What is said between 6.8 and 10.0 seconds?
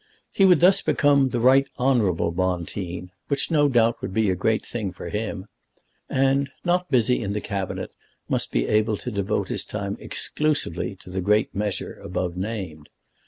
busy in the Cabinet, must be able to devote his time